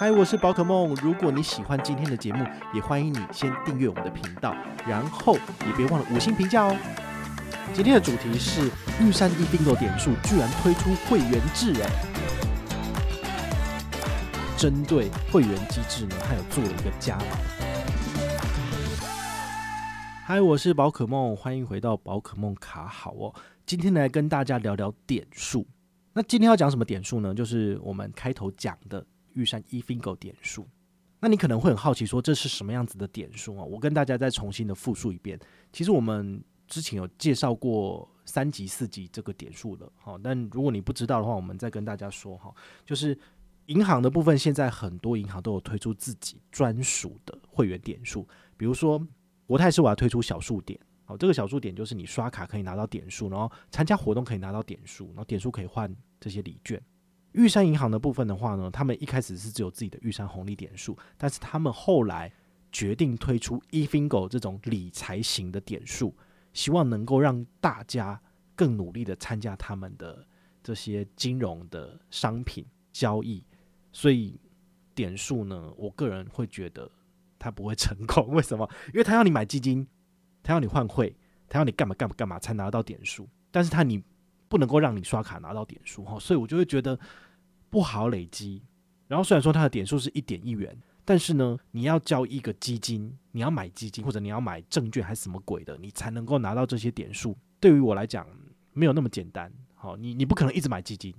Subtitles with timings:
[0.00, 0.94] 嗨，我是宝可梦。
[1.02, 4.56] 如果你喜欢今天的节目，也欢迎你先订阅我们的频道，
[4.88, 5.34] 然后
[5.66, 6.74] 也别忘了五星评价哦。
[7.74, 11.90] 今天的主题是玉山 eBingo 点数居然推出会员制，哎，
[14.56, 17.24] 针对会员机制呢，它有做了一个加码。
[20.24, 23.34] 嗨，我是宝可梦，欢迎回到宝可梦卡好哦。
[23.66, 25.66] 今天来跟大家聊聊点数。
[26.14, 27.34] 那今天要讲什么点数呢？
[27.34, 29.04] 就是我们开头讲的。
[29.34, 30.66] 玉山 eFingo 点数，
[31.20, 33.64] 那你可能会很好奇，说这是什么样子的点数啊？
[33.64, 35.38] 我跟大家再重新的复述一遍。
[35.72, 42.54] 其实我们之前有介绍过三级、四级这个点数的，好，但如果你不知道的话，我们再跟大家说哈，
[42.86, 43.18] 就是
[43.66, 48.26] 银行的部分，现在很多银行都有推出自己专属的会员点数，
[48.56, 49.04] 比如说
[49.46, 56.80] 国泰世华推出小数点，好，这个小数点就是你刷卡可以拿到点数，然后参加活动可以拿到点数，然后点数可以换这些礼券。
[57.32, 62.32] 玉山银行的部分的话呢，他们一开始是只有自己的玉山红利点数，但是他们后来
[62.72, 66.14] 决定推出 eFingo 这种理财型的点数，
[66.52, 68.20] 希望能够让大家
[68.56, 70.26] 更努力的参加他们的
[70.62, 73.44] 这些金融的商品交易。
[73.92, 74.40] 所以
[74.94, 76.90] 点数呢，我个人会觉得
[77.38, 78.28] 他不会成功。
[78.34, 78.68] 为什么？
[78.88, 79.86] 因为他要你买基金，
[80.42, 81.16] 他要你换汇，
[81.48, 84.02] 他要你干嘛干嘛干嘛才拿到点数，但是他你。
[84.50, 86.98] 不能够让你刷卡拿到点数哈，所以我就会觉得
[87.70, 88.60] 不好累积。
[89.06, 97.36] 然后虽然说它的点数是一点一元，但是呢，你要交一个基金，你要买基金或者你要买证券还是什么鬼的，你才能够拿到这些点数。
[97.60, 98.26] 对于我来讲，
[98.72, 99.52] 没有那么简单。
[99.76, 101.14] 好，你你不可能一直买基金，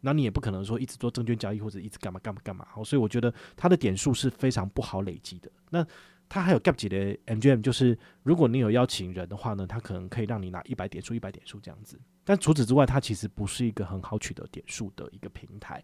[0.00, 2.66] 那你也不可能说一直做证券交易或者一直干嘛干嘛干嘛。
[2.70, 5.50] 好，所以我觉得它的点数是非常不好累积的。
[5.68, 5.86] 那
[6.28, 12.00] 它还有 gap 级的 MGM，就是如果你有邀请人的话呢，它可能可以让你拿一百点数、一百点数这样子。
[12.24, 15.82] 但除此之外，它其实不是一个很好取得点数的一个平台。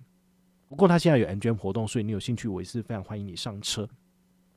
[0.69, 3.89] 不过它现在有 MGM 活动，所以你有兴趣，我也是非常欢迎你上车。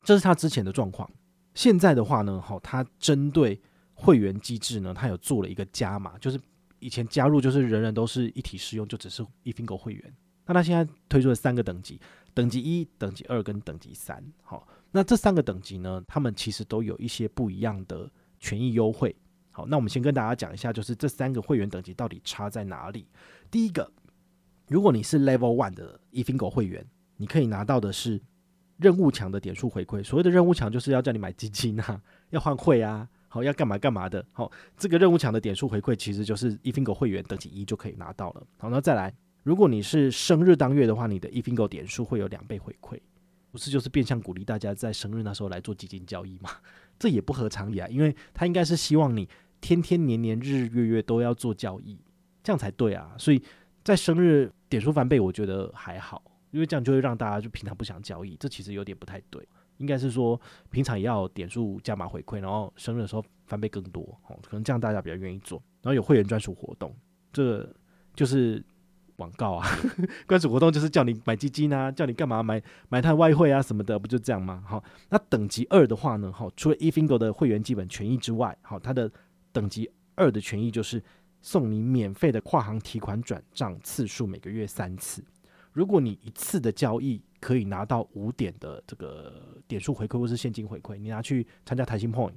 [0.04, 1.10] 这是它之前的状况。
[1.54, 3.62] 现在的话呢，哈，它针对
[3.94, 6.40] 会员机制呢，它有做了一个加码，就是
[6.80, 10.14] 以前加入就是人人都是一体适用，就只是 eFingo 会员。
[10.46, 12.00] 那它现在推出了三个等级，
[12.34, 14.24] 等级一、等级二跟等级三。
[14.42, 18.08] 好，那这三个等级呢，他们其实都有一些不一样的
[18.40, 19.14] 权益优惠。
[19.50, 23.08] 好，那我们先跟大家讲一下，就是这三个会员等级到底差在哪里。
[23.50, 23.92] 第一个，
[24.68, 26.86] 如果你是 Level One 的 eFingo 会员，
[27.18, 28.22] 你可以拿到的是
[28.78, 30.04] 任务墙的点数回馈。
[30.04, 32.00] 所谓的任务墙，就是要叫你买基金啊，
[32.30, 34.24] 要换汇啊，好，要干嘛干嘛的。
[34.32, 38.46] 好，这个任务墙的点数回馈，其实就是 eFingo 会员等级一就可以拿到了。
[38.58, 39.12] 好，那再来，
[39.42, 43.00] 如果你是生日当月的话，你的 eFingo 点数会有两倍回馈，
[43.54, 46.50] 不是就是变相鼓励大家在生日那时候来做基金交易吗？
[47.00, 49.30] 这也不合常理啊，因为他应该是希望你。
[49.66, 51.98] 天天年年日日月月都要做交易，
[52.44, 53.16] 这样才对啊！
[53.18, 53.42] 所以
[53.82, 56.22] 在生日点数翻倍，我觉得还好，
[56.52, 59.42] 因为这样就会让大家就平常不想交易，这其实有点不太对。
[59.78, 60.38] 应该是说
[60.70, 65.64] 平常也要点数加码回馈，然后生日的时候翻倍更多哦，可能这样大家比较愿意做。
[65.82, 66.94] 然后有会员专属活动，
[67.32, 67.66] 这
[68.14, 68.62] 就是
[69.16, 69.68] 广告啊！
[70.28, 74.64] 专属活动就是叫你买基金啊，叫你干嘛买买它外汇啊什么的，不就这样吗？
[74.66, 79.12] 好，那等级二的话呢，好，除了 eFingo 的会员基本权益之外，好，它的
[79.52, 81.02] 等级二的权益就是
[81.42, 85.24] 送你免费的跨行提款转账次数每个月三次。
[85.72, 89.34] 如果你一次的交易可以拿到五点的这个
[89.68, 92.34] 点数回馈或是现金回馈，你拿去参加台新 Point，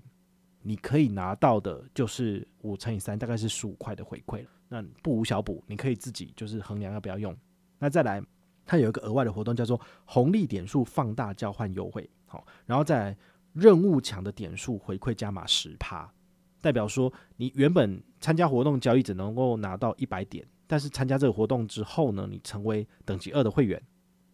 [0.62, 4.44] 你可以拿到的就是五乘以三，大概是十五块的回馈。
[4.69, 7.37] 那不无小补，你可以自己就是衡量要不要用。
[7.78, 8.22] 那再来，
[8.65, 13.17] 它有一个额外的活动叫做红利点数放大交换优惠，好，然后再来
[13.52, 16.12] 任务抢的点数回馈加码十趴。
[16.61, 23.81] 代表说，你原本参加活动交易只能够拿到一百点，但是参加这个活动之后呢，你成为等级二的会员，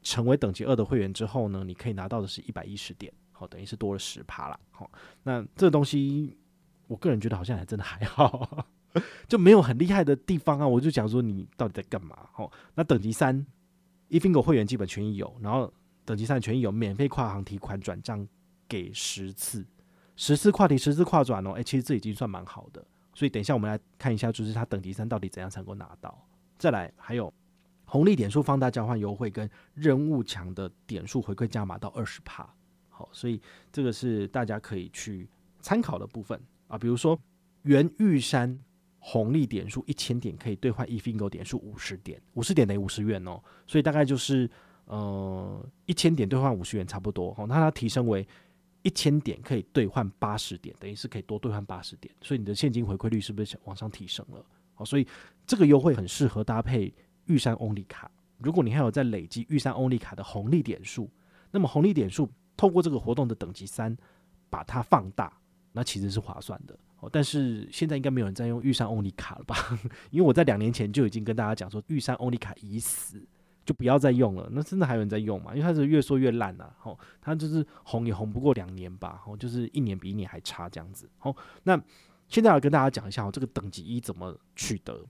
[0.03, 4.59] 成为等级二的会员之后呢，你可以拿到的是一百一十点，好，等于是多了十趴啦。
[4.71, 4.91] 好，
[5.25, 6.39] 那这个东西，
[6.87, 8.67] 我个人觉得好像还真的还好，
[9.29, 10.67] 就没有很厉害的地方啊。
[10.67, 12.17] 我就讲说，你到底在干嘛？
[12.37, 13.47] 哦，那等级三
[14.11, 15.73] ，eFingo 会员基本权益有，然后
[16.05, 18.27] 等级三权益有免费跨行提款转账
[18.69, 19.65] 给十次。
[20.15, 22.85] 十次跨提，十次跨转哦，诶、欸，其实这已经算蛮好的。
[23.15, 26.27] 所以等一下我们来看一下，就是它等级三到底怎样才能够拿到。
[26.59, 27.33] 再来还有
[27.85, 32.55] 红利点数放大交换优惠跟任务强的点数回馈加码到二十帕。
[32.89, 33.41] 好，所以
[33.73, 35.29] 这个是大家可以去
[35.61, 36.79] 参考的部分啊。
[36.79, 37.19] 比如说，
[37.63, 38.59] 原玉山
[39.05, 43.43] 红利点数一千点可以兑换 eFingo 点数五十点，五十点等于五十元哦。
[43.67, 44.49] 所以大概就是
[44.85, 47.35] 呃一千点兑换五十元差不多。
[47.35, 48.25] 好，那它提升为
[48.83, 52.15] 一千点可以兑换八十点，等于是可以多兑换八十点。
[52.23, 54.47] 所以你的现金回馈率是不是往上提升了？
[54.75, 55.07] 好，所以
[55.45, 56.95] 这个优惠很适合搭配。
[57.27, 61.09] 玉山 Only 卡，如果你还有在累积玉山 Only 卡的红利点数，
[61.53, 63.97] 那么红利点数透过这个活动的等级三
[64.51, 65.33] 把它放大，
[65.73, 67.09] 那其实是划算的哦。
[67.13, 69.79] 但是现在应该没有人在用玉山 Only 卡了吧？
[70.11, 73.23] 因为我在两年前就已经跟大家讲说，玉山 Only 卡已死，
[73.65, 74.49] 就不要再用了。
[74.53, 75.53] 那真的还有人在用吗？
[75.55, 76.75] 因为它是越说越烂啊。
[76.83, 81.09] 哦，它就是红也红不过两年吧，哦，就是一年比一年还差这样子。
[81.21, 81.81] 哦，那
[82.29, 85.05] 现在要跟大家讲一下哦，这个等级一怎么取得？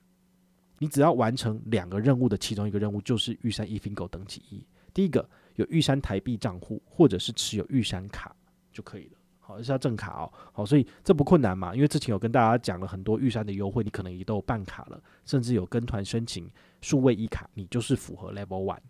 [0.78, 4.66] 你只要完成两个任务的其中一个任务，就是玉山 eFingo 等级一。
[4.92, 8.34] 第一个有玉山台币账户，或者是持有玉山卡
[8.72, 9.18] 就可以了。
[9.52, 10.32] 好，是要正卡哦。
[10.52, 16.50] 好，所以这不困难嘛，因为之前有跟大家讲了很多玉山的优惠，你可能也都有办卡了，甚至有跟团申请
[16.80, 18.80] 数位一卡，你就是符合 Level One。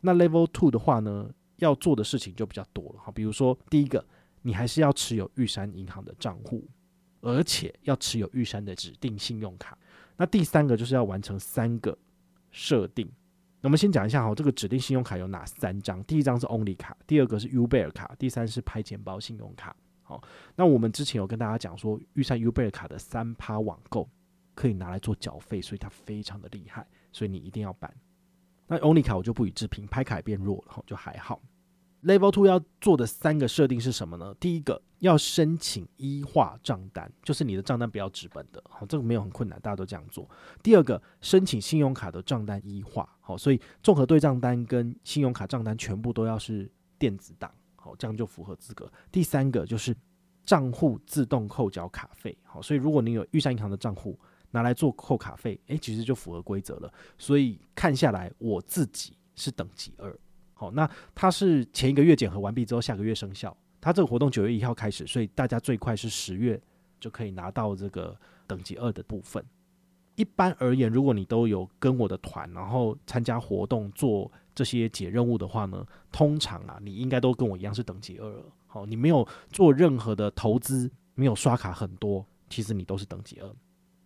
[0.00, 3.00] 那 Level Two 的话呢，要做的事情就比较多了。
[3.00, 4.04] 好，比如说第一个，
[4.40, 6.66] 你还是要持有玉山银行的账户，
[7.20, 9.76] 而且要持有玉山的指定信用卡。
[10.16, 11.96] 那第三个就是要完成三个
[12.50, 13.10] 设定。
[13.62, 16.02] 那我们先讲一下哈，这个指定信用卡有哪三张？
[16.02, 19.74] 第一张是 Only 卡，第二个是 Uber 卡，第三是拍钱包信用卡。
[20.02, 20.20] 好，
[20.56, 24.10] 那我们之前有跟大家讲说，预算 Uber 卡的三趴网购
[24.56, 27.94] 可以拿来做缴费，所以它非常的厉害，所以你一定要办。
[28.66, 31.40] 那 Only 卡我就不予置评，拍卡也变弱了，就还好。
[32.02, 34.34] Level Two 要做的三个设定是什么呢？
[34.40, 40.28] 第一个要申请一化账单，就是你的账单不要纸本的，好，这个没有很困难，大家都这样做。
[40.64, 46.68] 第二个，申请信用卡的账单一化，好，所以综合对账单跟信用卡账单全部都要是
[46.98, 48.90] 电子档，好，这样就符合资格。
[49.12, 49.94] 第三个就是
[50.44, 54.18] 账户自动扣缴卡费，好，所以如果你有玉山银行的账户
[54.50, 56.92] 拿来做扣卡费，诶，其实就符合规则了。
[57.16, 60.18] 所以看下来，我自己是等级二。
[60.62, 63.56] 好，那它是前一个月检核完毕之后，下个月生效。
[63.80, 66.60] 它这个活动九月一号开始，所以大家最快是十月
[67.00, 68.16] 就可以拿到这个
[68.46, 69.44] 等级二的部分。
[70.14, 78.44] 一般而言，如果你都有跟我的团，然后参加活动做这些解任务的话呢，通常啊，你应该都跟我一样是等级二了。
[78.68, 83.50] 好，你没有做任何的投资，没有刷卡很多，其实你都是等级二。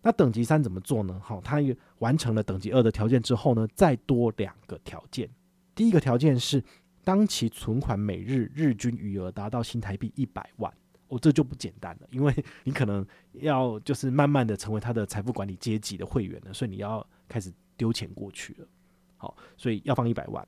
[0.01, 1.21] 那等级三怎么做呢？
[1.23, 1.57] 好，它
[1.99, 5.29] 完成了等级二的条件之后呢，再多两个条件。
[5.77, 6.61] 第一个条件是，
[7.03, 10.73] 当期存款每日日均余额达到新台币一百万，
[11.09, 12.33] 哦，这就不简单了，因为
[12.63, 18.67] 你可能要就是慢慢的成为他的财富管理阶级的会员了，所以你要开始丢钱过去了。
[19.17, 20.45] 好，所以要放一百万，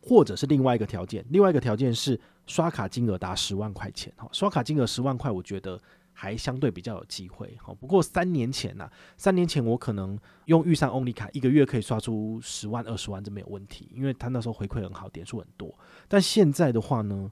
[0.00, 4.12] 或者是另外一个条件，另外一个条件是刷卡金额达十万块钱。
[4.16, 5.78] 好，刷卡金额十万块，我觉得。
[6.22, 15.76] 还相对比较有机会，好，不过三年前呐、啊，三年前我可能用玉山 Only 卡，一个月可以刷出十万、二十万，这没有问题，因为他那时候回馈很好，点数很多。
[16.06, 17.28] 但现在的话呢，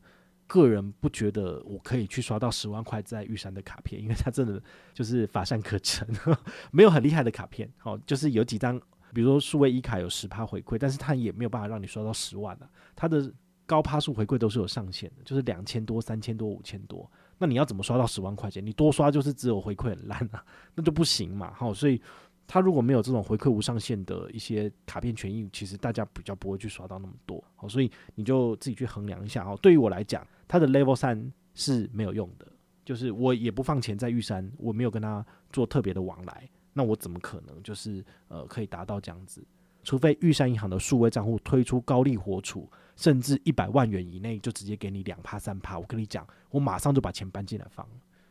[0.48, 4.60] 个人不觉得我可以去刷到十万块在玉山的卡片，因为他真的
[4.92, 6.04] 就是乏善可陈，
[6.72, 7.72] 没有很厉害的卡片。
[7.78, 8.76] 好，就是有几张，
[9.14, 12.68] 比如说数位一卡有十趴回馈，但是他也没有办法让你刷到十万啊。
[12.96, 13.32] 他的
[13.66, 17.08] 高趴数回馈都是有上限的，就是两千多、三千多、五千多。
[17.42, 18.64] 那你要怎么刷到十万块钱？
[18.64, 20.44] 你多刷就是只有回馈很烂啊，
[20.74, 21.50] 那就不行嘛。
[21.54, 21.98] 好，所以
[22.46, 27.42] 他如果没有这种回馈无上限的一些卡片权益，其实大家比较不会去刷到那么多。
[27.56, 29.42] 好，所以你就自己去衡量一下。
[29.42, 32.46] 哦，对于我来讲，他的 Level 三是没有用的，
[32.84, 39.42] 就是我也不放钱在玉山，我没有跟他做特别的往来，那我怎么可能就是呃可以达到这样子？
[39.82, 42.68] 除非玉山银行的数位账户推出高利活储。
[42.96, 47.88] 甚至一百万元以内就直接给你两趴三趴，我跟你讲，我马上就把钱搬进来放。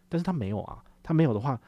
[0.07, 1.59] 但是他没有啊，他没有的话，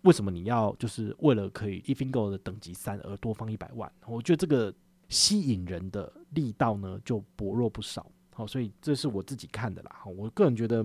[0.00, 3.92] 为什么你要就是为了可以 eFingo 的等级三而多放一百万？
[4.06, 4.74] 我觉得这个
[5.10, 8.10] 吸引人的力道呢就薄弱不少。
[8.32, 10.00] 好，所以这是我自己看的啦。
[10.06, 10.82] 我个人觉得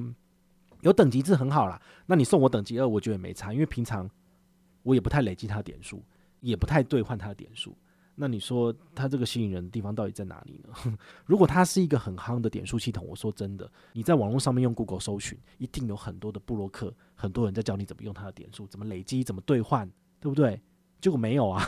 [0.81, 1.81] 有等级制很好啦。
[2.05, 4.10] 那你送我等级二，我觉得也没差，因为平常
[4.84, 6.03] 我也不太累积他的点数，
[6.41, 7.74] 也不太兑换他的点数。
[8.20, 10.98] 那你说它这个吸引人的地方到底在哪里呢？
[11.28, 19.88] 如果它是一个很夯的点数系统，我说真的，你在网络上面用 Google 搜寻，一定有很多的布洛克，很多人在教你怎么用它的点数，怎么累积，怎么兑换，
[20.20, 20.60] 对不对？
[21.00, 21.64] 结果没有啊，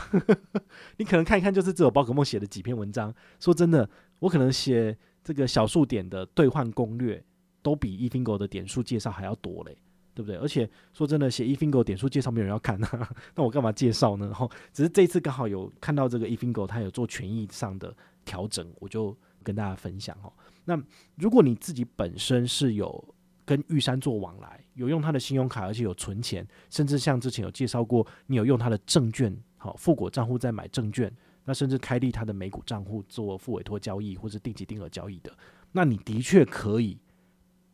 [0.98, 3.14] 你可能看一看，就是只有宝可梦写的几篇文章。
[3.38, 3.88] 说真的，
[4.18, 7.24] 我可能写这个小数点的兑换攻略，
[7.62, 9.78] 都比 eFingo 的点数介绍还要多嘞。
[10.14, 10.36] 对不对？
[10.36, 14.26] 而且说真的，写 eFingo 点数介绍没有人要看啊， 那我干嘛介绍呢？
[14.26, 20.32] 然 后只是这次刚好有看到这个 eFingo 它有做权益上的调整，我就跟大家分享哦。
[20.64, 20.80] 那
[21.16, 23.14] 如果你自己本身是有
[23.44, 31.12] 跟玉山做往来，有用他的信用卡，而且有存钱，甚至像之前有介绍过，你有用他的证券，好富国账户在买证券，
[31.44, 35.32] 那甚至开立他的美股账户做复委托交易或是定期定额交易的，
[35.72, 36.98] 那你的确可以。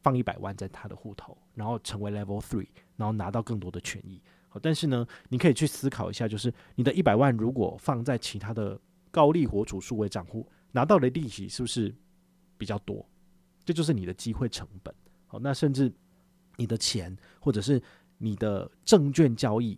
[0.07, 4.23] 放一百万在他的户头，然后成为 Level Three，然后拿到更多的权益。
[4.49, 11.93] 好，但是呢，你可以去思考一下，就是你的一百万如果放在其他的高利活储数位账户，拿到的利息是不是
[12.57, 13.05] 比较多？
[13.65, 14.95] 这就是你的机会成本。
[15.27, 15.93] 好，那甚至
[16.55, 17.83] 你的钱或者是
[18.17, 19.77] 你的证券交易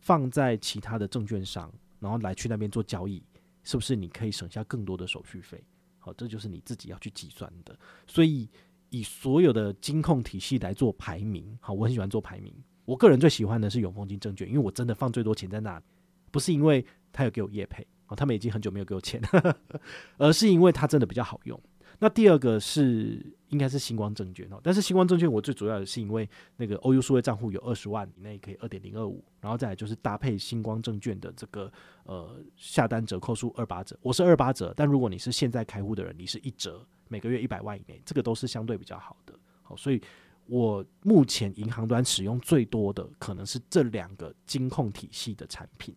[0.00, 3.22] 放在其他的证券商，然后来去那边做交易，
[3.62, 5.62] 是不是你可以省下更多的手续费？
[6.00, 7.78] 好，这就是你自己要去计算的。
[8.08, 8.50] 所以。
[8.90, 12.52] 以所有的金控体系来做排名，好，我很喜欢做排名。
[12.84, 15.84] 我个人最喜欢的是永丰金证券，因为我真的放最多钱在那里，
[16.30, 19.20] 不是因为他有给我业配，哦，他们已经很久没有给我钱，
[20.16, 21.60] 而是因为它真的比较好用。
[21.98, 31.72] 那第二个是应该是星光证券哦，但是星光证券我最主要的是因为那个欧 u 数位账户有二十万以内可以二点零二五，然后再来就是搭配星光证券的这个
[32.04, 36.86] 呃下单折扣数二八折，我是二八折，但如果你是现在开户的人，你是一折。
[37.10, 39.32] 每个月一百万以内，这个都是相对比较好的。
[39.62, 39.98] 好，所以
[40.44, 45.96] 我目前银行端使用最多的可能是这两个金控体系的产品。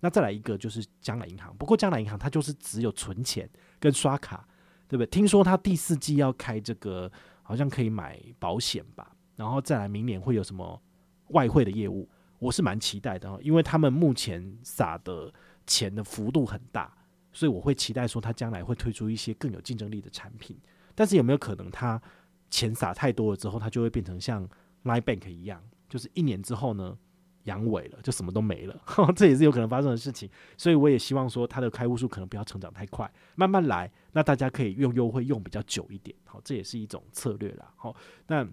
[0.00, 4.48] 那再来一个就是将来银行，不过将来银行它就是只有存钱跟刷卡，
[4.90, 5.06] 对不对？
[5.06, 7.10] 听说他第四季要开这个，
[7.44, 9.14] 好像可以买保险吧。
[9.36, 10.82] 然后再来明年会有什么
[11.28, 12.08] 外汇的业务，
[12.40, 15.32] 我是蛮期待的，因为他们目前撒的
[15.64, 16.92] 钱的幅度很大。
[17.32, 20.58] 所以我会期待说，他将来会推出一些更有竞争力的产品。
[20.96, 22.02] 但是有没有可能，他
[22.50, 24.44] 钱撒太多了之后，他就会变成像
[24.82, 26.98] Line Bank 一样，就是一年之后呢，
[27.44, 28.82] 阳痿了，就什么都没了。
[29.16, 30.28] 这也是有可能发生的事情。
[30.56, 33.90] 所以我也希望说，他的开户数可能不要成长太快，慢慢来。
[34.12, 36.16] 那大家可以用优惠用比较久一点。
[36.24, 37.72] 好，这也是一种策略啦。
[37.76, 37.94] 好，
[38.26, 38.46] 那。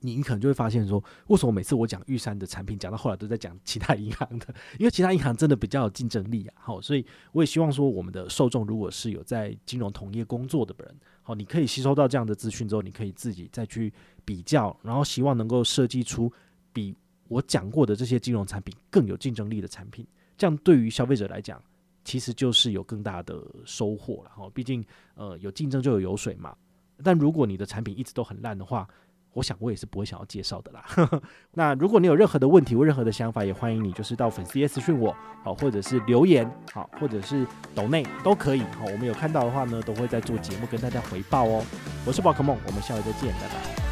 [0.00, 4.54] 你可能就会发现说，为什么每次我讲玉山的产品，讲到后来都在讲其他银行的？
[4.78, 6.54] 因为其他银行真的比较有竞争力啊。
[6.58, 13.92] 好，所以我也希望说，我们的受众如果是有在金融同业工作的人，好，你可以吸收到这样的资讯之后，你可以自己再去
[14.24, 16.30] 比较，然后希望能够设计出
[16.74, 16.94] 比
[17.28, 20.06] 我讲过的这些金融产品更有竞争力的产品。
[20.36, 21.62] 这样对于消费者来讲，
[22.04, 24.30] 其实就是有更大的收获了。
[24.36, 26.54] 哈，毕竟呃有竞争就有油水嘛。
[27.02, 28.86] 但如果你的产品一直都很烂的话，
[29.32, 30.86] 我想我也是不会想要介绍的啦。
[31.52, 35.14] 那如果你有任何的问题或任何的想法，也欢迎你就是到粉丝页私讯我，
[35.44, 38.60] 好，或者是留言，好，或者是抖内都可以。
[38.60, 41.62] 好，我们有看到的话呢，都会在做节目跟大家回报哦。
[42.06, 43.85] 我是宝可梦，我们下回再见，拜拜。